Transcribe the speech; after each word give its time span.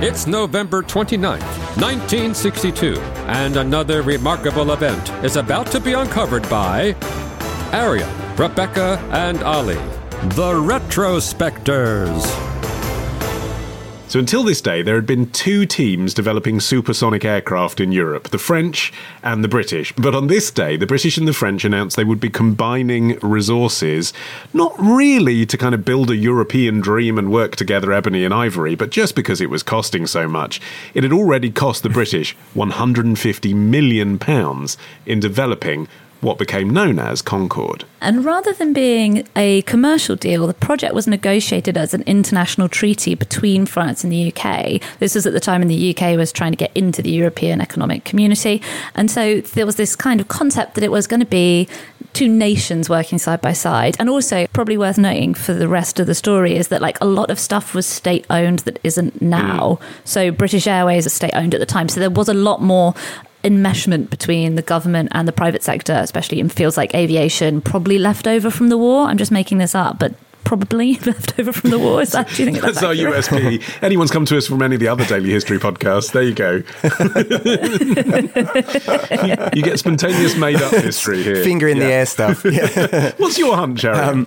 It's 0.00 0.28
November 0.28 0.84
29th, 0.84 1.42
1962, 1.74 3.00
and 3.26 3.56
another 3.56 4.02
remarkable 4.02 4.70
event 4.70 5.10
is 5.24 5.34
about 5.34 5.66
to 5.72 5.80
be 5.80 5.92
uncovered 5.94 6.48
by 6.48 6.94
Arion, 7.72 8.08
Rebecca, 8.36 9.04
and 9.10 9.42
Olly, 9.42 9.74
the 10.36 10.52
Retrospectors. 10.54 12.47
So 14.08 14.18
until 14.18 14.42
this 14.42 14.62
day, 14.62 14.80
there 14.80 14.94
had 14.94 15.04
been 15.04 15.30
two 15.32 15.66
teams 15.66 16.14
developing 16.14 16.60
supersonic 16.60 17.26
aircraft 17.26 17.78
in 17.78 17.92
Europe, 17.92 18.28
the 18.28 18.38
French 18.38 18.90
and 19.22 19.44
the 19.44 19.48
British. 19.48 19.92
But 19.96 20.14
on 20.14 20.28
this 20.28 20.50
day, 20.50 20.78
the 20.78 20.86
British 20.86 21.18
and 21.18 21.28
the 21.28 21.34
French 21.34 21.62
announced 21.62 21.94
they 21.94 22.04
would 22.04 22.18
be 22.18 22.30
combining 22.30 23.18
resources, 23.18 24.14
not 24.54 24.74
really 24.78 25.44
to 25.44 25.58
kind 25.58 25.74
of 25.74 25.84
build 25.84 26.10
a 26.10 26.16
European 26.16 26.80
dream 26.80 27.18
and 27.18 27.30
work 27.30 27.54
together 27.54 27.92
ebony 27.92 28.24
and 28.24 28.32
ivory, 28.32 28.74
but 28.74 28.88
just 28.88 29.14
because 29.14 29.42
it 29.42 29.50
was 29.50 29.62
costing 29.62 30.06
so 30.06 30.26
much. 30.26 30.58
It 30.94 31.02
had 31.02 31.12
already 31.12 31.50
cost 31.50 31.82
the 31.82 31.90
British 31.90 32.32
150 32.54 33.52
million 33.52 34.18
pounds 34.18 34.78
in 35.04 35.20
developing 35.20 35.86
what 36.20 36.38
became 36.38 36.70
known 36.70 36.98
as 36.98 37.22
Concorde. 37.22 37.84
And 38.00 38.24
rather 38.24 38.52
than 38.52 38.72
being 38.72 39.26
a 39.34 39.62
commercial 39.62 40.16
deal, 40.16 40.46
the 40.46 40.54
project 40.54 40.94
was 40.94 41.06
negotiated 41.06 41.76
as 41.76 41.94
an 41.94 42.02
international 42.02 42.68
treaty 42.68 43.14
between 43.14 43.66
France 43.66 44.04
and 44.04 44.12
the 44.12 44.32
UK. 44.32 44.80
This 44.98 45.14
was 45.14 45.26
at 45.26 45.32
the 45.32 45.40
time 45.40 45.60
when 45.60 45.68
the 45.68 45.96
UK 45.96 46.16
was 46.16 46.32
trying 46.32 46.52
to 46.52 46.56
get 46.56 46.70
into 46.76 47.02
the 47.02 47.10
European 47.10 47.60
Economic 47.60 48.04
Community. 48.04 48.62
And 48.94 49.10
so 49.10 49.40
there 49.40 49.66
was 49.66 49.76
this 49.76 49.96
kind 49.96 50.20
of 50.20 50.28
concept 50.28 50.74
that 50.74 50.84
it 50.84 50.90
was 50.90 51.06
going 51.06 51.20
to 51.20 51.26
be 51.26 51.68
two 52.12 52.28
nations 52.28 52.88
working 52.88 53.18
side 53.18 53.40
by 53.40 53.52
side. 53.52 53.96
And 53.98 54.08
also, 54.08 54.46
probably 54.52 54.76
worth 54.76 54.98
noting 54.98 55.34
for 55.34 55.52
the 55.52 55.68
rest 55.68 56.00
of 56.00 56.06
the 56.06 56.14
story 56.14 56.56
is 56.56 56.68
that 56.68 56.80
like 56.80 57.00
a 57.00 57.04
lot 57.04 57.30
of 57.30 57.38
stuff 57.38 57.74
was 57.74 57.86
state 57.86 58.26
owned 58.30 58.60
that 58.60 58.78
isn't 58.82 59.14
mm. 59.18 59.22
now. 59.22 59.78
So 60.04 60.30
British 60.30 60.66
Airways 60.66 61.06
is 61.06 61.12
state 61.12 61.34
owned 61.34 61.54
at 61.54 61.60
the 61.60 61.66
time. 61.66 61.88
So 61.88 62.00
there 62.00 62.10
was 62.10 62.28
a 62.28 62.34
lot 62.34 62.62
more 62.62 62.94
enmeshment 63.48 64.10
between 64.10 64.54
the 64.54 64.62
government 64.62 65.08
and 65.12 65.26
the 65.26 65.32
private 65.32 65.62
sector, 65.62 65.94
especially 65.94 66.40
in 66.40 66.48
fields 66.48 66.76
like 66.76 66.94
aviation, 66.94 67.60
probably 67.60 67.98
left 67.98 68.26
over 68.26 68.50
from 68.50 68.68
the 68.68 68.78
war. 68.78 69.06
I'm 69.06 69.18
just 69.18 69.32
making 69.32 69.58
this 69.58 69.74
up, 69.74 69.98
but 69.98 70.14
probably 70.48 70.94
left 71.06 71.38
over 71.38 71.52
from 71.52 71.70
the 71.70 71.78
war. 71.78 72.00
Is 72.00 72.12
that, 72.12 72.28
do 72.28 72.42
you 72.42 72.50
think 72.50 72.62
That's 72.62 72.80
that's, 72.80 72.84
our? 72.84 72.94
USP. 72.94 73.82
Anyone's 73.82 74.10
come 74.10 74.24
to 74.24 74.36
us 74.36 74.46
from 74.46 74.62
any 74.62 74.76
of 74.76 74.80
the 74.80 74.88
other 74.88 75.04
daily 75.04 75.30
history 75.30 75.58
podcasts. 75.58 76.12
There 76.12 76.22
you 76.22 76.34
go. 76.34 76.62
you, 79.26 79.50
you 79.54 79.62
get 79.62 79.78
spontaneous 79.78 80.36
made 80.36 80.56
up 80.56 80.72
history 80.72 81.22
here. 81.22 81.44
Finger 81.44 81.68
in 81.68 81.78
the 81.78 81.86
air 81.86 82.06
stuff. 82.06 82.44
Yeah. 82.44 83.12
What's 83.18 83.38
your 83.38 83.56
hunch, 83.56 83.84
Arion? 83.84 84.26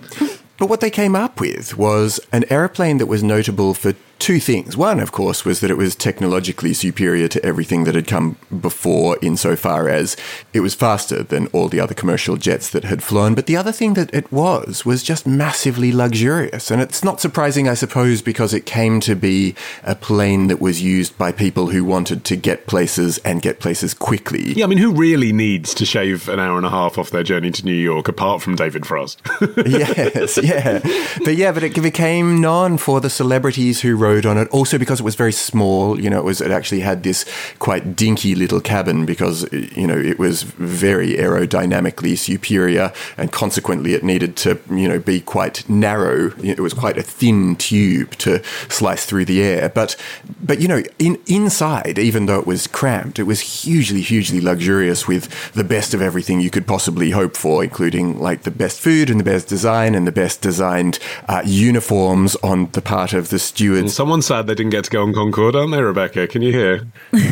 but 0.58 0.68
what 0.68 0.80
they 0.80 0.90
came 0.90 1.16
up 1.16 1.40
with 1.40 1.76
was 1.76 2.20
an 2.30 2.44
aeroplane 2.50 2.98
that 2.98 3.06
was 3.06 3.24
notable 3.24 3.74
for 3.74 3.94
two 4.22 4.38
things. 4.38 4.76
One, 4.76 5.00
of 5.00 5.10
course, 5.10 5.44
was 5.44 5.58
that 5.60 5.70
it 5.70 5.76
was 5.76 5.96
technologically 5.96 6.74
superior 6.74 7.26
to 7.26 7.44
everything 7.44 7.82
that 7.84 7.96
had 7.96 8.06
come 8.06 8.36
before, 8.60 9.18
insofar 9.20 9.88
as 9.88 10.16
it 10.52 10.60
was 10.60 10.76
faster 10.76 11.24
than 11.24 11.48
all 11.48 11.68
the 11.68 11.80
other 11.80 11.92
commercial 11.92 12.36
jets 12.36 12.70
that 12.70 12.84
had 12.84 13.02
flown. 13.02 13.34
But 13.34 13.46
the 13.46 13.56
other 13.56 13.72
thing 13.72 13.94
that 13.94 14.14
it 14.14 14.30
was 14.30 14.86
was 14.86 15.02
just 15.02 15.26
massively 15.26 15.90
luxurious. 15.90 16.70
And 16.70 16.80
it's 16.80 17.02
not 17.02 17.20
surprising, 17.20 17.68
I 17.68 17.74
suppose, 17.74 18.22
because 18.22 18.54
it 18.54 18.64
came 18.64 19.00
to 19.00 19.16
be 19.16 19.56
a 19.82 19.96
plane 19.96 20.46
that 20.46 20.60
was 20.60 20.80
used 20.80 21.18
by 21.18 21.32
people 21.32 21.70
who 21.70 21.84
wanted 21.84 22.24
to 22.26 22.36
get 22.36 22.68
places 22.68 23.18
and 23.18 23.42
get 23.42 23.58
places 23.58 23.92
quickly. 23.92 24.52
yeah, 24.52 24.64
I 24.64 24.68
mean, 24.68 24.78
who 24.78 24.92
really 24.92 25.32
needs 25.32 25.74
to 25.74 25.84
shave 25.84 26.28
an 26.28 26.38
hour 26.38 26.56
and 26.56 26.66
a 26.66 26.70
half 26.70 26.96
off 26.96 27.10
their 27.10 27.24
journey 27.24 27.50
to 27.50 27.64
New 27.64 27.74
York 27.74 28.06
apart 28.06 28.40
from 28.40 28.54
David 28.54 28.86
Frost? 28.86 29.20
yes, 29.66 30.38
yeah. 30.40 30.78
But 31.24 31.34
yeah, 31.34 31.50
but 31.50 31.64
it 31.64 31.74
became 31.82 32.40
known 32.40 32.78
for 32.78 33.00
the 33.00 33.10
celebrities 33.10 33.80
who 33.80 33.96
rode 33.96 34.11
on 34.20 34.38
it. 34.38 34.48
Also 34.48 34.78
because 34.78 35.00
it 35.00 35.04
was 35.04 35.14
very 35.14 35.32
small, 35.32 35.98
you 36.00 36.10
know, 36.10 36.18
it 36.18 36.24
was 36.24 36.40
it 36.40 36.50
actually 36.50 36.80
had 36.80 37.02
this 37.02 37.24
quite 37.58 37.96
dinky 37.96 38.34
little 38.34 38.60
cabin 38.60 39.06
because 39.06 39.50
you 39.52 39.86
know, 39.86 39.96
it 39.96 40.18
was 40.18 40.42
very 40.42 41.14
aerodynamically 41.14 42.16
superior 42.16 42.92
and 43.16 43.32
consequently 43.32 43.94
it 43.94 44.02
needed 44.02 44.36
to, 44.36 44.58
you 44.70 44.88
know, 44.88 44.98
be 44.98 45.20
quite 45.20 45.68
narrow. 45.68 46.32
It 46.42 46.60
was 46.60 46.74
quite 46.74 46.98
a 46.98 47.02
thin 47.02 47.56
tube 47.56 48.12
to 48.18 48.42
slice 48.68 49.06
through 49.06 49.24
the 49.24 49.42
air. 49.42 49.68
But 49.68 49.96
but 50.42 50.60
you 50.60 50.68
know, 50.68 50.82
in 50.98 51.18
inside, 51.26 51.98
even 51.98 52.26
though 52.26 52.38
it 52.38 52.46
was 52.46 52.66
cramped, 52.66 53.18
it 53.18 53.24
was 53.24 53.40
hugely 53.40 54.02
hugely 54.02 54.40
luxurious 54.40 55.08
with 55.08 55.52
the 55.52 55.64
best 55.64 55.94
of 55.94 56.02
everything 56.02 56.40
you 56.40 56.50
could 56.50 56.66
possibly 56.66 57.10
hope 57.10 57.36
for, 57.36 57.64
including 57.64 58.18
like 58.20 58.42
the 58.42 58.50
best 58.50 58.80
food 58.80 59.10
and 59.10 59.18
the 59.18 59.24
best 59.24 59.48
design 59.48 59.94
and 59.94 60.06
the 60.06 60.12
best 60.12 60.40
designed 60.40 60.98
uh, 61.28 61.42
uniforms 61.44 62.36
on 62.36 62.70
the 62.72 62.82
part 62.82 63.12
of 63.12 63.30
the 63.30 63.38
stewards. 63.38 63.94
Someone's 64.02 64.26
sad 64.26 64.48
they 64.48 64.56
didn't 64.56 64.70
get 64.70 64.82
to 64.82 64.90
go 64.90 65.04
on 65.04 65.14
Concorde, 65.14 65.54
aren't 65.54 65.70
they, 65.70 65.80
Rebecca? 65.80 66.26
Can 66.26 66.42
you 66.42 66.50
hear? 66.50 66.78
He's 67.12 67.22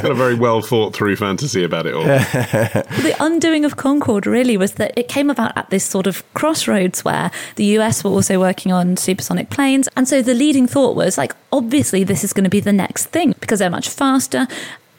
got 0.00 0.10
a 0.10 0.14
very 0.14 0.34
well 0.34 0.62
thought 0.62 0.94
through 0.94 1.16
fantasy 1.16 1.62
about 1.62 1.84
it 1.84 1.92
all. 1.92 2.04
the 2.04 3.14
undoing 3.20 3.66
of 3.66 3.76
Concorde 3.76 4.26
really 4.26 4.56
was 4.56 4.72
that 4.76 4.98
it 4.98 5.06
came 5.06 5.28
about 5.28 5.54
at 5.54 5.68
this 5.68 5.84
sort 5.84 6.06
of 6.06 6.24
crossroads 6.32 7.04
where 7.04 7.30
the 7.56 7.64
US 7.76 8.02
were 8.02 8.10
also 8.10 8.40
working 8.40 8.72
on 8.72 8.96
supersonic 8.96 9.50
planes. 9.50 9.86
And 9.98 10.08
so 10.08 10.22
the 10.22 10.32
leading 10.32 10.66
thought 10.66 10.96
was 10.96 11.18
like, 11.18 11.36
obviously, 11.52 12.02
this 12.02 12.24
is 12.24 12.32
going 12.32 12.44
to 12.44 12.50
be 12.50 12.60
the 12.60 12.72
next 12.72 13.08
thing 13.08 13.34
because 13.38 13.58
they're 13.58 13.68
much 13.68 13.90
faster. 13.90 14.48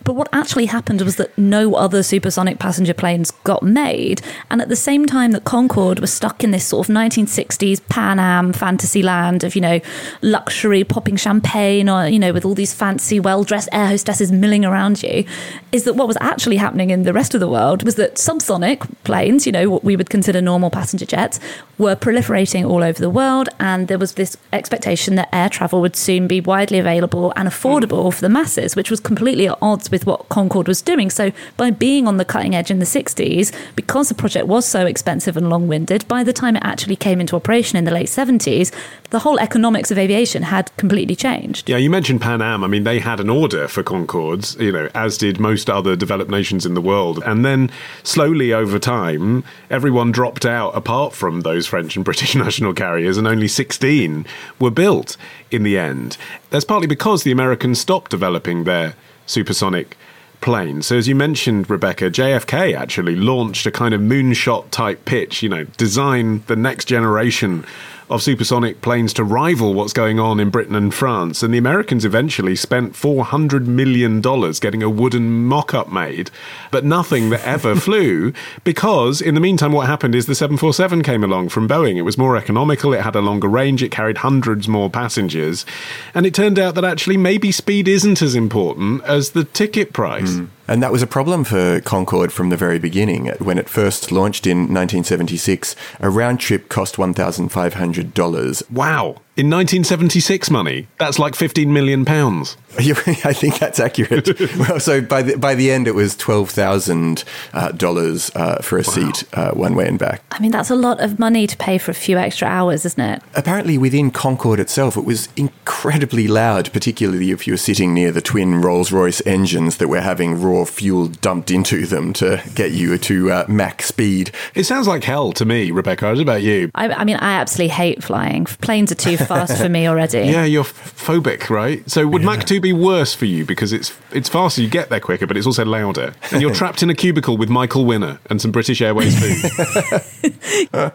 But 0.04 0.14
what 0.14 0.30
actually 0.34 0.66
happened 0.66 1.02
was 1.02 1.18
that 1.18 1.38
no 1.38 1.76
other 1.76 2.04
supersonic 2.04 2.60
passenger 2.60 2.94
planes 2.94 3.32
got 3.44 3.64
made. 3.64 4.22
And 4.50 4.62
at 4.62 4.70
the 4.70 4.76
same 4.76 5.06
time 5.06 5.32
that 5.32 5.44
Concorde 5.44 6.00
was 6.00 6.12
stuck 6.12 6.44
in 6.44 6.52
this 6.52 6.66
sort 6.66 6.90
of 6.90 6.96
1960s 6.96 7.82
Pan 7.90 8.20
Am 8.20 8.54
fantasy 8.54 9.04
land 9.04 9.44
of, 9.44 9.56
you 9.56 9.62
know, 9.62 9.80
luxury, 10.22 10.84
popping 10.84 11.16
champagne, 11.16 11.90
or, 11.90 12.08
you 12.08 12.20
know, 12.20 12.34
with 12.34 12.46
all 12.46 12.56
these 12.56 12.74
fancy, 12.74 13.20
well 13.20 13.44
dressed 13.44 13.70
air 13.72 13.88
hostesses 13.88 14.32
milling 14.32 14.66
around 14.66 15.04
you, 15.04 15.24
is 15.72 15.84
that 15.84 15.94
what 15.94 16.08
was 16.08 16.18
actually 16.20 16.58
happening 16.58 16.90
in 16.90 17.04
the 17.04 17.14
rest 17.14 17.34
of 17.34 17.40
the 17.40 17.48
world 17.48 17.84
was 17.84 17.96
that 17.96 18.16
subsonic 18.16 18.90
planes, 19.04 19.46
you 19.46 19.52
know, 19.52 19.70
what 19.70 19.84
we 19.84 19.96
would 19.96 20.10
consider 20.10 20.42
normal 20.42 20.70
passenger 20.70 21.06
jets, 21.06 21.40
were 21.78 21.96
proliferating 21.96 22.68
all 22.68 22.84
over 22.84 23.00
the 23.00 23.10
world. 23.10 23.50
And 23.60 23.88
there 23.88 24.00
was 24.00 24.14
this 24.14 24.38
expectation 24.54 25.16
that 25.16 25.30
air 25.34 25.50
travel 25.50 25.82
would 25.82 25.96
soon 25.96 26.28
be 26.28 26.42
widely 26.42 26.80
available 26.80 27.34
and 27.36 27.48
affordable 27.48 28.06
hmm. 28.06 28.10
for 28.10 28.22
the 28.22 28.30
masses, 28.30 28.76
which 28.76 28.90
was 28.90 29.00
completely 29.00 29.48
at 29.48 29.58
odds 29.62 29.91
with 29.92 30.06
what 30.06 30.30
Concorde 30.30 30.68
was 30.68 30.82
doing. 30.82 31.10
So, 31.10 31.32
by 31.58 31.72
being 31.72 32.08
on 32.08 32.18
the 32.18 32.26
cutting 32.26 32.56
edge 32.56 32.72
in 32.72 32.80
the 32.80 32.86
60s, 32.86 33.54
because 33.76 34.10
the 34.10 34.16
project 34.16 34.48
was 34.48 34.66
so 34.66 34.86
expensive 34.86 35.38
and 35.38 35.50
long 35.50 35.68
winded, 35.68 36.08
by 36.08 36.24
the 36.24 36.34
time 36.34 36.56
it 36.56 36.64
actually 36.64 36.96
came 36.96 37.20
into 37.20 37.36
operation 37.36 37.78
in 37.78 37.86
the 37.86 37.92
late 37.92 38.08
70s, 38.08 38.72
the 39.12 39.20
whole 39.20 39.40
economics 39.40 39.92
of 39.92 39.98
aviation 39.98 40.44
had 40.44 40.76
completely 40.78 41.16
changed. 41.16 41.70
Yeah, 41.70 41.78
you 41.78 41.90
mentioned 41.90 42.22
Pan 42.22 42.42
Am. 42.42 42.64
I 42.64 42.68
mean, 42.68 42.86
they 42.86 43.00
had 43.00 43.20
an 43.20 43.30
order 43.30 43.68
for 43.68 43.84
Concordes, 43.84 44.60
you 44.60 44.72
know, 44.72 44.90
as 44.96 45.18
did 45.18 45.40
most 45.40 45.70
other 45.70 45.96
developed 45.96 46.32
nations 46.32 46.66
in 46.66 46.74
the 46.74 46.82
world. 46.82 47.22
And 47.26 47.44
then 47.46 47.70
slowly 48.04 48.54
over 48.54 48.80
time, 48.80 49.44
everyone 49.70 50.12
dropped 50.12 50.46
out 50.46 50.76
apart 50.76 51.14
from 51.14 51.42
those 51.42 51.68
French 51.68 51.96
and 51.96 52.06
British 52.12 52.36
national 52.36 52.74
carriers, 52.74 53.18
and 53.18 53.28
only 53.28 53.48
16 53.48 54.26
were 54.60 54.72
built 54.72 55.18
in 55.52 55.64
the 55.64 55.78
end. 55.78 56.18
That's 56.50 56.66
partly 56.66 56.88
because 56.88 57.24
the 57.24 57.32
Americans 57.32 57.80
stopped 57.80 58.12
developing 58.12 58.64
their 58.64 58.96
supersonic 59.26 59.98
plane. 60.42 60.82
So, 60.82 60.98
as 60.98 61.08
you 61.08 61.16
mentioned, 61.16 61.70
Rebecca, 61.70 62.10
JFK 62.10 62.76
actually 62.76 63.16
launched 63.16 63.66
a 63.66 63.72
kind 63.72 63.94
of 63.94 64.02
moonshot 64.02 64.72
type 64.72 65.06
pitch, 65.06 65.44
you 65.44 65.50
know, 65.50 65.64
design 65.78 66.44
the 66.48 66.56
next 66.56 66.86
generation 66.86 67.64
of 68.12 68.22
supersonic 68.22 68.82
planes 68.82 69.14
to 69.14 69.24
rival 69.24 69.74
what's 69.74 69.94
going 69.94 70.20
on 70.20 70.40
in 70.40 70.50
Britain 70.50 70.76
and 70.76 70.94
France. 70.94 71.44
And 71.44 71.54
the 71.54 71.58
Americans 71.58 72.06
eventually 72.06 72.56
spent 72.56 72.94
$400 72.94 73.66
million 73.66 74.22
getting 74.22 74.84
a 74.84 74.90
wooden 74.90 75.46
mock 75.46 75.74
up 75.74 75.92
made, 75.92 76.30
but 76.72 76.86
nothing 76.86 77.30
that 77.30 77.46
ever 77.46 77.76
flew 77.88 78.34
because, 78.64 79.22
in 79.22 79.36
the 79.36 79.42
meantime, 79.42 79.72
what 79.72 79.88
happened 79.88 80.16
is 80.16 80.26
the 80.26 80.36
747 80.36 81.04
came 81.04 81.24
along 81.24 81.50
from 81.50 81.68
Boeing. 81.68 81.98
It 81.98 82.04
was 82.04 82.18
more 82.18 82.38
economical, 82.38 82.94
it 82.94 83.02
had 83.02 83.16
a 83.16 83.22
longer 83.22 83.48
range, 83.48 83.82
it 83.82 83.92
carried 83.92 84.20
hundreds 84.20 84.68
more 84.68 84.90
passengers. 84.90 85.66
And 86.14 86.26
it 86.26 86.34
turned 86.34 86.60
out 86.60 86.76
that 86.76 86.86
actually 86.86 87.18
maybe 87.18 87.52
speed 87.52 87.88
isn't 87.88 88.22
as 88.22 88.36
important 88.36 89.04
as 89.04 89.32
the 89.32 89.44
ticket 89.44 89.94
price. 89.94 90.38
Hmm. 90.38 90.46
And 90.72 90.82
that 90.82 90.94
was 90.94 91.02
a 91.02 91.08
problem 91.08 91.44
for 91.44 91.82
Concorde 91.82 92.32
from 92.32 92.48
the 92.48 92.56
very 92.56 92.80
beginning. 92.80 93.28
When 93.40 93.58
it 93.58 93.68
first 93.68 94.10
launched 94.10 94.48
in 94.48 94.74
1976, 94.74 95.76
a 96.00 96.10
round 96.10 96.40
trip 96.40 96.70
cost 96.70 96.96
$1,500. 96.96 98.72
Wow. 98.72 99.18
In 99.38 99.50
1976 99.50 100.52
money, 100.52 100.88
that's 100.98 101.18
like 101.18 101.36
15 101.36 101.72
million 101.72 102.04
pounds. 102.04 102.58
I 102.78 103.34
think 103.34 103.60
that's 103.60 103.80
accurate. 103.80 104.40
well, 104.58 104.80
so 104.80 105.02
by 105.02 105.22
the, 105.22 105.38
by 105.38 105.56
the 105.56 105.72
end, 105.72 105.88
it 105.88 105.96
was 105.96 106.18
12,000 106.18 107.24
uh, 107.54 107.72
dollars, 107.72 108.30
uh, 108.36 108.62
for 108.62 108.78
a 108.78 108.84
seat 108.84 109.24
uh, 109.34 109.52
one 109.52 109.76
way 109.76 109.88
and 109.88 109.98
back. 109.98 110.22
I 110.32 110.40
mean, 110.40 110.52
that's 110.52 110.70
a 110.70 110.76
lot 110.76 111.00
of 111.02 111.18
money 111.18 111.48
to 111.48 111.58
pay 111.58 111.78
for 111.78 111.92
a 111.92 111.94
few 111.94 112.18
extra 112.18 112.48
hours, 112.48 112.86
isn't 112.86 113.02
it? 113.02 113.24
Apparently, 113.34 113.78
within 113.78 114.12
Concorde 114.12 114.60
itself, 114.60 114.98
it 114.98 115.06
was 115.06 115.30
incredibly 115.38 116.28
loud, 116.28 116.72
particularly 116.74 117.32
if 117.32 117.48
you 117.48 117.54
were 117.54 117.58
sitting 117.58 117.94
near 117.94 118.12
the 118.12 118.22
twin 118.22 118.62
Rolls 118.62 118.92
Royce 118.92 119.22
engines 119.26 119.78
that 119.78 119.88
were 119.88 120.02
having 120.02 120.42
raw 120.42 120.66
fuel 120.66 121.08
dumped 121.08 121.52
into 121.52 121.86
them 121.86 122.14
to 122.14 122.42
get 122.54 122.72
you 122.72 122.98
to 122.98 123.32
uh, 123.32 123.46
Mach 123.48 123.82
speed. 123.82 124.32
It 124.56 124.64
sounds 124.66 124.88
like 124.88 125.04
hell 125.04 125.32
to 125.34 125.46
me, 125.46 125.72
Rebecca. 125.72 126.08
What 126.08 126.20
about 126.20 126.42
you? 126.42 126.70
I, 126.76 126.90
I 126.90 127.04
mean, 127.06 127.18
I 127.18 127.34
absolutely 127.34 127.70
hate 127.70 128.04
flying. 128.04 128.46
Planes 128.46 128.92
are 128.92 128.96
too 128.96 129.18
fast 129.26 129.58
for 129.62 129.70
me 129.70 129.88
already. 129.88 130.20
Yeah, 130.32 130.46
you're 130.46 130.64
phobic, 130.64 131.50
right? 131.50 131.90
So 131.90 132.08
would 132.08 132.24
Mach 132.24 132.46
2 132.46 132.62
be 132.62 132.72
worse 132.74 133.14
for 133.14 133.26
you 133.26 133.46
because 133.46 133.74
it's 133.74 133.98
it's 134.12 134.30
faster, 134.30 134.62
you 134.62 134.70
get 134.70 134.90
there 134.90 135.00
quicker, 135.00 135.28
but 135.28 135.36
it's 135.36 135.46
also 135.46 135.66
louder, 135.66 136.14
and 136.32 136.42
you're 136.42 136.54
trapped 136.62 136.82
in 136.84 136.90
a 136.90 136.96
cubicle 136.96 137.38
with 137.38 137.50
Michael 137.50 137.86
Winner 137.86 138.20
and 138.30 138.42
some 138.42 138.52
British 138.52 138.82
Airways 138.82 139.18
food. 139.20 139.52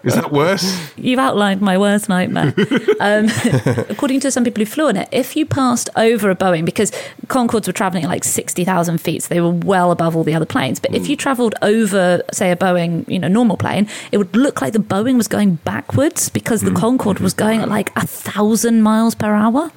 Is 0.05 0.15
that 0.15 0.31
worse? 0.33 0.91
You've 0.97 1.19
outlined 1.19 1.61
my 1.61 1.77
worst 1.77 2.09
nightmare. 2.09 2.55
um, 3.01 3.29
according 3.89 4.21
to 4.21 4.31
some 4.31 4.45
people 4.45 4.61
who 4.61 4.67
flew 4.67 4.89
in 4.89 4.97
it, 4.97 5.09
if 5.13 5.37
you 5.37 5.45
passed 5.47 5.89
over 5.97 6.31
a 6.31 6.37
Boeing, 6.37 6.65
because 6.65 6.91
Concordes 7.27 7.67
were 7.67 7.73
traveling 7.73 8.05
at 8.05 8.11
like 8.11 8.25
60,000 8.25 8.99
feet, 8.99 9.23
so 9.25 9.35
they 9.35 9.41
were 9.41 9.51
well 9.51 9.91
above 9.91 10.17
all 10.17 10.25
the 10.25 10.35
other 10.35 10.47
planes, 10.47 10.79
but 10.81 10.95
if 10.95 11.09
you 11.09 11.17
traveled 11.17 11.55
over, 11.63 12.23
say, 12.33 12.51
a 12.51 12.57
Boeing, 12.57 13.09
you 13.09 13.19
know, 13.19 13.29
normal 13.29 13.57
plane, 13.57 13.89
it 14.13 14.19
would 14.19 14.35
look 14.35 14.61
like 14.63 14.73
the 14.73 14.79
Boeing 14.79 15.17
was 15.17 15.29
going 15.29 15.57
backwards 15.57 16.29
because 16.29 16.63
the 16.63 16.73
Concorde 16.73 17.21
was 17.21 17.35
going 17.35 17.61
at 17.61 17.69
like 17.69 17.91
a 17.97 18.07
thousand 18.17 18.83
miles 18.83 19.15
per 19.15 19.33
hour. 19.33 19.71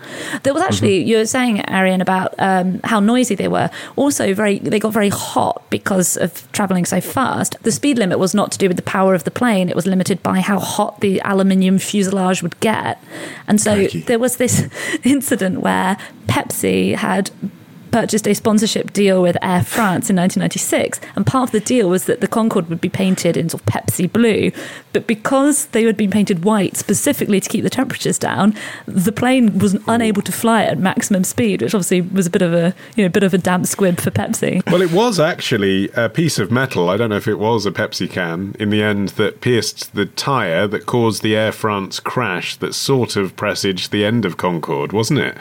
There 0.44 0.53
was 0.53 0.63
actually, 0.63 1.03
you 1.03 1.18
were 1.18 1.25
saying, 1.25 1.68
Arion, 1.69 2.01
about 2.01 2.33
um, 2.39 2.80
how 2.83 3.00
noisy 3.00 3.36
they 3.36 3.47
were. 3.47 3.69
Also, 3.95 4.33
very, 4.33 4.59
they 4.59 4.80
got 4.80 4.94
very 4.94 5.09
hot 5.09 5.63
because 5.69 6.18
of 6.18 6.50
traveling 6.51 6.86
so 6.86 7.01
fast. 7.01 7.56
The 7.63 7.71
speed 7.71 7.97
limit 7.97 8.19
was 8.19 8.33
not 8.33 8.51
to 8.53 8.57
do 8.57 8.68
with 8.68 8.77
the 8.77 8.83
power 8.83 9.13
of 9.13 9.24
the 9.24 9.31
plane; 9.31 9.69
it 9.69 9.75
was 9.75 9.86
limited 9.86 10.24
by 10.24 10.39
how 10.39 10.59
hot 10.59 11.01
the 11.01 11.21
aluminium 11.24 11.77
fuselage 11.80 12.41
would 12.41 12.59
get. 12.59 13.01
And 13.47 13.59
so 13.59 13.75
Crikey. 13.75 14.01
there 14.01 14.19
was 14.19 14.38
this 14.38 14.68
incident 15.03 15.62
where 15.62 15.97
Pepsi 16.27 16.95
had 16.95 17.31
purchased 17.91 18.27
a 18.27 18.33
sponsorship 18.33 18.94
deal 18.94 19.21
with 19.21 19.38
Air 19.41 19.63
France 19.63 20.09
in 20.09 20.15
1996, 20.15 21.00
and 21.15 21.25
part 21.25 21.50
of 21.50 21.51
the 21.51 21.59
deal 21.59 21.89
was 21.89 22.06
that 22.06 22.21
the 22.21 22.27
Concorde 22.27 22.69
would 22.69 22.81
be 22.81 22.89
painted 22.89 23.38
in 23.38 23.50
sort 23.50 23.62
of 23.62 23.68
Pepsi 23.68 24.12
blue, 24.12 24.51
but 24.94 25.07
because 25.07 25.68
they 25.68 25.83
had 25.83 25.97
been 25.97 26.12
painted 26.12 26.44
white 26.44 26.77
specifically 26.77 27.39
to 27.39 27.50
keep 27.50 27.63
the 27.63 27.69
temperatures 27.69 28.18
down, 28.18 28.56
the 28.86 29.12
plane 29.12 29.59
was 29.59 29.77
unable 29.88 30.21
to 30.21 30.31
fly 30.31 30.63
at 30.63 30.80
maximum 30.80 31.24
speed, 31.24 31.62
which 31.62 31.74
obviously 31.74 32.01
was 32.01 32.27
a 32.27 32.30
bit 32.30 32.41
of 32.41 32.53
a 32.53 32.74
you 32.95 33.03
know 33.03 33.09
bit 33.09 33.24
of 33.24 33.33
a 33.33 33.38
damp 33.38 33.65
squib 33.65 34.00
for 34.00 34.12
Pepsi. 34.12 34.65
Well, 34.71 34.81
it 34.81 34.92
was 34.92 35.19
actually 35.19 35.89
a 35.95 36.09
piece 36.09 36.39
of 36.39 36.51
metal. 36.51 36.89
I 36.89 36.97
don't 36.97 37.09
know 37.09 37.18
if 37.18 37.27
it 37.27 37.39
was 37.39 37.65
a 37.65 37.71
Pepsi 37.71 38.09
can 38.09 38.56
in 38.59 38.69
the 38.69 38.83
end 38.83 39.09
that 39.09 39.42
pierced 39.42 39.94
the 39.95 40.06
tyre 40.06 40.68
that 40.68 40.85
caused 40.85 41.21
the 41.21 41.35
Air 41.35 41.51
France 41.51 42.00
crash 42.00 42.56
that 42.57 42.74
sort 42.74 43.15
of 43.15 43.35
presaged 43.35 43.92
the 43.92 44.06
end 44.06 44.25
of 44.25 44.38
Concorde, 44.38 44.92
wasn't 44.92 45.19
it? 45.19 45.38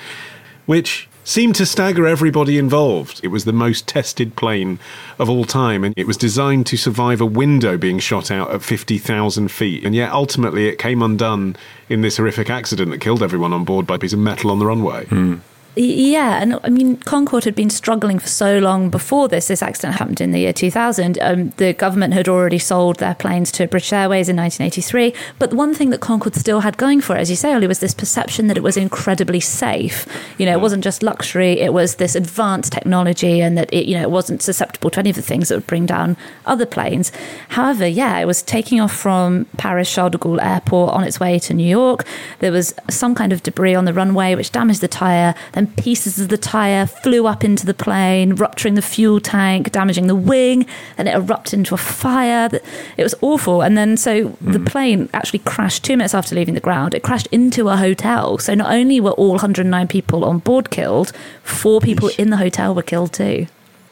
Which 0.67 1.09
seemed 1.29 1.55
to 1.55 1.67
stagger 1.67 2.07
everybody 2.07 2.57
involved. 2.57 3.21
It 3.23 3.29
was 3.29 3.45
the 3.45 3.53
most 3.53 3.87
tested 3.87 4.35
plane 4.35 4.79
of 5.19 5.29
all 5.29 5.45
time, 5.45 5.85
and 5.85 5.93
it 5.95 6.07
was 6.07 6.17
designed 6.17 6.67
to 6.69 6.79
survive 6.79 7.21
a 7.21 7.27
window 7.27 7.77
being 7.77 7.99
shot 7.99 8.31
out 8.31 8.51
at 8.51 8.63
50,000 8.63 9.49
feet. 9.49 9.85
And 9.85 9.95
yet, 9.95 10.11
ultimately, 10.11 10.69
it 10.69 10.79
came 10.79 11.03
undone 11.03 11.57
in 11.91 12.01
this 12.01 12.17
horrific 12.17 12.49
accident 12.49 12.91
that 12.93 13.03
killed 13.03 13.23
everyone 13.23 13.53
on 13.53 13.65
board 13.65 13.87
by 13.87 13.97
a 13.97 13.99
piece 13.99 14.15
of 14.15 14.19
metal 14.19 14.51
on 14.51 14.59
the 14.59 14.65
runway. 14.65 15.05
Hmm. 15.05 15.37
Yeah, 15.81 16.43
and 16.43 16.59
I 16.65 16.71
mean, 16.71 16.97
Concorde 16.97 17.45
had 17.45 17.55
been 17.55 17.71
struggling 17.71 18.19
for 18.19 18.27
so 18.27 18.59
long 18.59 18.91
before 18.91 19.29
this. 19.29 19.47
This 19.47 19.63
accident 19.63 19.95
happened 19.95 20.21
in 20.21 20.33
the 20.33 20.41
year 20.41 20.53
2000. 20.53 21.19
Um, 21.21 21.51
the 21.51 21.73
government 21.73 22.15
had 22.15 22.29
already 22.29 22.59
sold 22.59 22.97
their 22.97 23.15
planes 23.15 23.53
to 23.53 23.69
British 23.69 23.93
Airways 23.93 24.29
in 24.29 24.35
1983. 24.35 25.15
But 25.39 25.51
the 25.51 25.57
one 25.57 25.75
thing 25.75 25.91
that 25.91 26.01
Concorde 26.01 26.35
still 26.35 26.63
had 26.63 26.79
going 26.79 27.01
for 27.01 27.17
it, 27.17 27.21
as 27.21 27.31
you 27.31 27.37
say, 27.37 27.55
Olly, 27.55 27.69
was 27.69 27.79
this 27.79 27.95
perception 27.95 28.49
that 28.49 28.57
it 28.57 28.65
was 28.65 28.77
incredibly 28.77 29.39
safe. 29.39 30.05
You 30.37 30.47
know, 30.47 30.53
it 30.53 30.61
wasn't 30.61 30.83
just 30.83 31.05
luxury; 31.05 31.61
it 31.61 31.73
was 31.73 31.95
this 31.95 32.17
advanced 32.17 32.73
technology, 32.73 33.41
and 33.41 33.57
that 33.57 33.73
it, 33.73 33.87
you 33.87 33.95
know, 33.95 34.03
it 34.03 34.11
wasn't 34.11 34.43
susceptible 34.43 34.91
to 34.91 34.99
any 34.99 35.11
of 35.11 35.17
the 35.17 35.23
things 35.23 35.49
that 35.49 35.55
would 35.55 35.69
bring 35.69 35.87
down 35.87 36.17
other 36.45 36.67
planes. 36.67 37.13
However, 37.51 37.87
yeah, 37.87 38.19
it 38.19 38.27
was 38.27 38.43
taking 38.43 38.81
off 38.81 38.93
from 38.93 39.45
Paris 39.59 39.95
Charles 39.95 40.11
de 40.11 40.19
Gaulle 40.19 40.43
Airport 40.43 40.93
on 40.93 41.05
its 41.05 41.21
way 41.21 41.39
to 41.39 41.55
New 41.55 41.69
York. 41.69 42.05
There 42.41 42.51
was 42.51 42.75
some 42.91 43.15
kind 43.15 43.33
of 43.33 43.45
debris 43.45 43.77
on 43.77 43.85
the 43.85 43.93
runway 43.93 44.35
which 44.35 44.51
damaged 44.51 44.81
the 44.81 44.89
tire. 44.89 45.37
Then 45.53 45.68
pieces 45.77 46.19
of 46.19 46.29
the 46.29 46.39
tire 46.39 46.87
flew 46.87 47.27
up 47.27 47.45
into 47.45 47.67
the 47.67 47.75
plane, 47.75 48.35
rupturing 48.35 48.75
the 48.75 48.83
fuel 48.83 49.21
tank, 49.21 49.71
damaging 49.73 50.07
the 50.07 50.15
wing. 50.15 50.67
and 50.97 51.09
it 51.09 51.15
erupted 51.15 51.59
into 51.59 51.75
a 51.75 51.79
fire. 51.79 52.49
It 52.97 53.03
was 53.03 53.15
awful. 53.21 53.63
And 53.63 53.77
then 53.77 53.97
so 53.97 54.37
the 54.41 54.59
hmm. 54.59 54.65
plane 54.65 55.09
actually 55.13 55.41
crashed 55.41 55.85
two 55.85 55.97
minutes 55.97 56.15
after 56.15 56.35
leaving 56.35 56.55
the 56.55 56.61
ground. 56.61 56.95
It 56.95 57.03
crashed 57.03 57.29
into 57.29 57.69
a 57.69 57.77
hotel. 57.77 58.39
So 58.39 58.55
not 58.55 58.73
only 58.73 59.01
were 59.01 59.13
all 59.13 59.31
109 59.31 59.89
people 59.89 60.25
on 60.25 60.39
board 60.39 60.71
killed, 60.71 61.13
four 61.43 61.81
people 61.81 62.11
in 62.19 62.31
the 62.31 62.37
hotel 62.37 62.75
were 62.75 62.83
killed 62.83 63.13
too. 63.13 63.47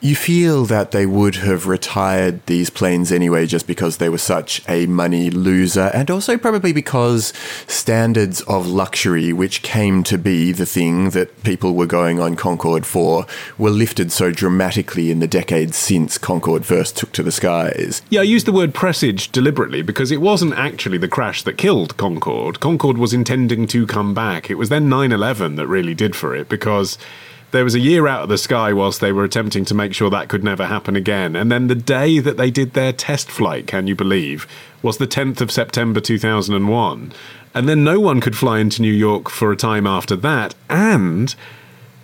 You 0.06 0.14
feel 0.14 0.66
that 0.66 0.92
they 0.92 1.04
would 1.04 1.34
have 1.34 1.66
retired 1.66 2.46
these 2.46 2.70
planes 2.70 3.10
anyway 3.10 3.44
just 3.44 3.66
because 3.66 3.96
they 3.96 4.08
were 4.08 4.18
such 4.18 4.62
a 4.68 4.86
money 4.86 5.30
loser, 5.30 5.90
and 5.92 6.08
also 6.12 6.38
probably 6.38 6.72
because 6.72 7.32
standards 7.66 8.40
of 8.42 8.68
luxury, 8.68 9.32
which 9.32 9.62
came 9.62 10.04
to 10.04 10.16
be 10.16 10.52
the 10.52 10.64
thing 10.64 11.10
that 11.10 11.42
people 11.42 11.74
were 11.74 11.86
going 11.86 12.20
on 12.20 12.36
Concorde 12.36 12.86
for, 12.86 13.26
were 13.58 13.70
lifted 13.70 14.12
so 14.12 14.30
dramatically 14.30 15.10
in 15.10 15.18
the 15.18 15.26
decades 15.26 15.76
since 15.76 16.18
Concorde 16.18 16.64
first 16.64 16.96
took 16.96 17.10
to 17.10 17.24
the 17.24 17.32
skies. 17.32 18.00
Yeah, 18.08 18.20
I 18.20 18.24
used 18.30 18.46
the 18.46 18.52
word 18.52 18.74
presage 18.74 19.32
deliberately 19.32 19.82
because 19.82 20.12
it 20.12 20.20
wasn't 20.20 20.54
actually 20.54 20.98
the 20.98 21.08
crash 21.08 21.42
that 21.42 21.58
killed 21.58 21.96
Concorde. 21.96 22.60
Concorde 22.60 22.98
was 22.98 23.12
intending 23.12 23.66
to 23.66 23.88
come 23.88 24.14
back. 24.14 24.50
It 24.50 24.54
was 24.54 24.68
then 24.68 24.88
9 24.88 25.10
11 25.10 25.56
that 25.56 25.66
really 25.66 25.94
did 25.94 26.14
for 26.14 26.32
it 26.32 26.48
because 26.48 26.96
there 27.52 27.64
was 27.64 27.74
a 27.74 27.80
year 27.80 28.06
out 28.06 28.22
of 28.22 28.28
the 28.28 28.38
sky 28.38 28.72
whilst 28.72 29.00
they 29.00 29.12
were 29.12 29.24
attempting 29.24 29.64
to 29.66 29.74
make 29.74 29.94
sure 29.94 30.10
that 30.10 30.28
could 30.28 30.44
never 30.44 30.66
happen 30.66 30.96
again. 30.96 31.36
And 31.36 31.50
then 31.50 31.68
the 31.68 31.74
day 31.74 32.18
that 32.18 32.36
they 32.36 32.50
did 32.50 32.72
their 32.72 32.92
test 32.92 33.30
flight, 33.30 33.66
can 33.66 33.86
you 33.86 33.94
believe, 33.94 34.46
was 34.82 34.98
the 34.98 35.06
10th 35.06 35.40
of 35.40 35.50
September 35.50 36.00
2001. 36.00 37.12
And 37.54 37.68
then 37.68 37.84
no 37.84 38.00
one 38.00 38.20
could 38.20 38.36
fly 38.36 38.58
into 38.58 38.82
New 38.82 38.92
York 38.92 39.30
for 39.30 39.50
a 39.50 39.56
time 39.56 39.86
after 39.86 40.16
that. 40.16 40.54
And 40.68 41.34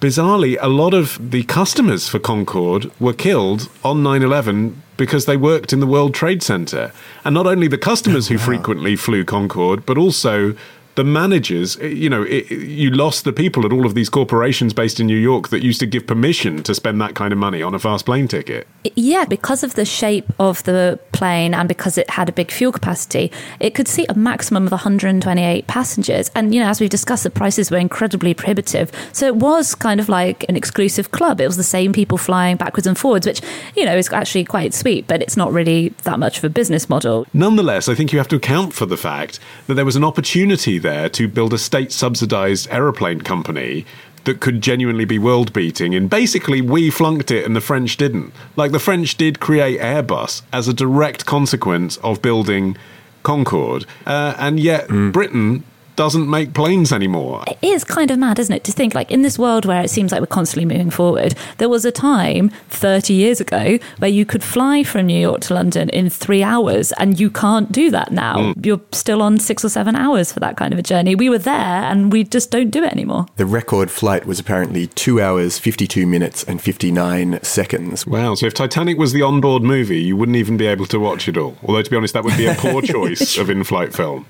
bizarrely, 0.01 0.57
a 0.61 0.69
lot 0.69 0.95
of 0.95 1.31
the 1.31 1.43
customers 1.45 2.09
for 2.09 2.19
Concorde 2.19 2.91
were 2.99 3.13
killed 3.13 3.69
on 3.85 4.03
9 4.03 4.23
11 4.23 4.83
because 4.97 5.27
they 5.27 5.37
worked 5.37 5.73
in 5.73 5.81
the 5.81 5.87
World 5.87 6.15
Trade 6.15 6.43
Center. 6.43 6.93
And 7.25 7.35
not 7.35 7.47
only 7.47 7.69
the 7.69 7.79
customers 7.79 8.29
who 8.29 8.39
frequently 8.51 8.97
flew 8.97 9.25
Concorde, 9.25 9.85
but 9.85 9.99
also 9.99 10.57
the 10.95 11.05
managers. 11.05 11.79
Eh, 11.81 11.87
you 11.87 12.09
know, 12.09 12.23
it, 12.23 12.51
you 12.51 12.91
lost 12.91 13.25
the 13.25 13.33
people 13.33 13.65
at 13.65 13.73
all 13.73 13.87
of 13.87 13.95
these 13.95 14.09
corporations 14.09 14.73
based 14.73 15.01
in 15.01 15.07
New 15.07 15.17
York 15.17 15.49
that 15.49 15.63
used 15.63 15.81
to 15.81 15.87
give 15.87 16.07
permission 16.07 16.63
to 16.63 16.75
spend 16.75 17.01
that 17.01 17.15
kind 17.15 17.33
of 17.33 17.39
money 17.39 17.63
on 17.63 17.75
a 17.75 17.79
fast 17.79 18.07
plane 18.07 18.29
ticket. 18.29 18.67
Yeah, 18.97 19.25
because 19.25 19.63
of 19.63 19.75
the 19.75 19.85
shape 19.85 20.27
of 20.41 20.63
the 20.65 20.99
plane 21.13 21.55
and 21.55 21.69
because 21.69 21.97
it 21.97 22.11
had 22.11 22.29
a 22.29 22.33
big 22.33 22.51
fuel 22.51 22.73
capacity, 22.73 23.31
it 23.61 23.75
could 23.75 23.87
seat 23.87 24.07
a 24.09 24.15
maximum 24.15 24.67
of 24.67 24.73
128 24.73 25.67
passengers. 25.69 26.31
And, 26.35 26.53
you 26.53 26.61
know, 26.61 26.69
as 26.69 26.81
we've 26.81 26.91
discussed, 26.91 27.23
the 27.23 27.31
prices 27.31 27.71
were 27.71 27.79
incredibly 27.79 28.35
prohibitive. 28.35 28.91
So 29.13 29.27
it 29.27 29.37
was 29.37 29.77
kind 29.77 30.01
of 30.01 30.09
like 30.09 30.45
an 30.49 30.57
exclusive 30.57 31.13
club. 31.13 31.41
It 31.41 31.47
was 31.47 31.57
the 31.57 31.63
same 31.63 31.93
people 31.93 32.19
flying 32.19 32.57
backwards 32.57 32.87
and 32.89 32.99
forwards, 32.99 33.27
which, 33.27 33.41
you 33.77 33.85
know, 33.85 33.97
is 33.97 34.13
actually 34.13 34.45
quite 34.45 34.75
sweet, 34.75 35.07
but 35.07 35.23
it's 35.23 35.37
not 35.37 35.53
really 35.53 35.91
that 36.03 36.19
much 36.19 36.39
of 36.39 36.45
a 36.45 36.51
business 36.51 36.89
model. 36.89 37.27
Nonetheless, 37.33 37.89
I 37.89 37.95
think 37.95 38.13
you 38.13 38.19
have 38.19 38.29
to 38.29 38.37
account 38.37 38.73
for 38.73 38.87
the 38.87 38.97
fact 38.97 39.39
that 39.69 39.75
there 39.75 39.85
was 39.85 39.97
an 39.97 40.05
opportunity 40.05 40.79
there 40.79 41.09
to 41.11 41.29
build 41.29 41.55
a 41.55 41.59
state 41.59 41.93
subsidized 41.93 42.69
aeroplane 42.71 43.21
company 43.21 43.87
that 44.25 44.41
could 44.41 44.61
genuinely 44.61 45.05
be 45.05 45.19
world 45.19 45.53
beating. 45.53 45.95
And 45.95 46.09
basically, 46.09 46.61
we 46.61 46.91
flunked 46.91 47.31
it 47.31 47.45
and 47.45 47.57
the 47.57 47.61
French 47.61 47.97
didn't. 47.97 48.33
Like, 48.57 48.73
the 48.73 48.79
French 48.79 49.17
did 49.17 49.41
create 49.41 49.81
Airbus 49.81 50.43
as 50.53 50.69
a 50.69 50.75
direct 50.75 51.27
consequence 51.27 51.97
of 51.99 52.23
building 52.23 52.77
Concorde. 53.23 53.87
Uh, 54.07 54.35
and 54.39 54.59
yet, 54.59 54.89
Britain 54.89 55.65
doesn't 55.97 56.29
make 56.29 56.55
planes 56.55 56.93
anymore. 56.93 57.45
It 57.47 57.59
is 57.63 57.85
kind 57.85 58.11
of 58.11 58.19
mad, 58.19 58.39
isn't 58.39 58.55
it, 58.55 58.65
to 58.65 58.73
think 58.73 58.95
like 58.95 59.11
in 59.11 59.23
this 59.23 59.39
world 59.39 59.65
where 59.65 59.83
it 59.83 59.91
seems 59.91 60.13
like 60.13 60.21
we're 60.21 60.27
constantly 60.27 60.65
moving 60.65 60.91
forward, 60.91 61.35
there 61.59 61.69
was 61.69 61.85
a 61.85 61.93
time 61.93 62.51
30 62.71 63.15
years 63.15 63.41
ago 63.41 63.79
where 63.99 64.11
you 64.11 64.25
could 64.25 64.43
fly 64.43 64.83
from 64.83 65.07
New 65.07 65.21
York 65.21 65.41
to 65.43 65.55
London 65.55 65.89
in 65.91 66.11
three 66.11 66.43
hours, 66.43 66.93
and 66.93 67.19
you 67.19 67.31
can't 67.31 67.71
do 67.73 67.91
that 67.91 68.13
now. 68.13 68.37
Mm. 68.37 68.67
You're 68.67 68.81
still 68.93 69.23
on 69.23 69.39
six 69.39 69.65
or 69.65 69.69
seven 69.69 69.97
hours 69.97 70.33
for 70.33 70.41
that 70.41 70.57
kind 70.57 70.73
of 70.73 70.79
a 70.79 70.83
journey. 70.83 71.15
We 71.15 71.29
were 71.29 71.39
there, 71.39 71.55
and 71.55 72.13
we 72.13 72.25
just 72.25 72.51
don't 72.51 72.71
do 72.71 72.83
it 72.83 72.93
anymore. 72.93 73.27
The 73.37 73.47
record 73.47 73.91
flight 73.91 74.27
was 74.27 74.39
apparently 74.39 74.87
two 74.89 75.21
hours, 75.21 75.59
52 75.59 76.07
minutes, 76.07 76.45
and 76.45 76.61
59 76.61 77.43
seconds. 77.43 78.07
Wow, 78.07 78.35
so 78.35 78.47
if 78.47 78.55
Titanic 78.55 78.99
was 78.99 79.13
the 79.13 79.23
onboard 79.23 79.63
movie, 79.63 80.01
you 80.01 80.17
wouldn't 80.17 80.37
even 80.37 80.57
be 80.57 80.67
able 80.67 80.87
to 80.87 80.99
watch 80.99 81.29
it 81.29 81.37
all. 81.37 81.57
Although, 81.63 81.83
to 81.83 81.91
be 81.91 81.97
honest, 81.97 82.15
that 82.15 82.25
would 82.25 82.37
be 82.37 82.47
a 82.47 82.55
poor 82.55 82.83
choice 82.95 83.37
of 83.39 83.51
in 83.51 83.65
flight 83.65 83.95
film. 83.95 84.27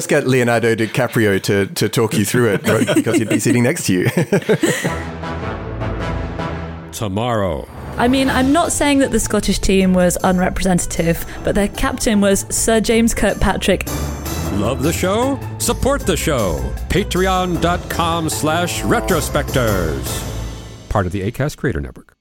You 0.00 0.06
could 0.06 0.10
just 0.14 0.24
get 0.24 0.26
Leonardo 0.26 0.74
DiCaprio 0.74 1.42
to, 1.42 1.66
to 1.66 1.88
talk 1.90 2.14
you 2.14 2.24
through 2.24 2.54
it 2.54 2.62
because 2.62 3.18
he'd 3.18 3.28
be 3.28 3.38
sitting 3.38 3.64
next 3.64 3.84
to 3.84 3.92
you. 3.92 4.04
Tomorrow. 6.92 7.68
I 7.98 8.08
mean, 8.08 8.30
I'm 8.30 8.50
not 8.50 8.72
saying 8.72 9.00
that 9.00 9.10
the 9.10 9.20
Scottish 9.20 9.58
team 9.58 9.92
was 9.92 10.16
unrepresentative, 10.24 11.26
but 11.44 11.54
their 11.54 11.68
captain 11.68 12.22
was 12.22 12.46
Sir 12.48 12.80
James 12.80 13.12
Kirkpatrick. 13.12 13.86
Love 14.54 14.82
the 14.82 14.92
show? 14.92 15.38
Support 15.58 16.06
the 16.06 16.16
show. 16.16 16.58
Patreon.com 16.88 18.30
slash 18.30 18.80
retrospectors. 18.82 20.88
Part 20.88 21.04
of 21.04 21.12
the 21.12 21.30
ACAST 21.30 21.58
Creator 21.58 21.82
Network. 21.82 22.16